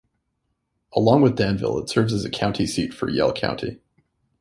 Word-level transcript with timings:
Along 0.93 1.21
with 1.21 1.35
Danville, 1.35 1.77
it 1.77 1.87
serves 1.87 2.11
as 2.11 2.25
a 2.25 2.31
county 2.31 2.65
seat 2.65 2.91
for 2.91 3.07
Yell 3.07 3.33
County. 3.33 3.77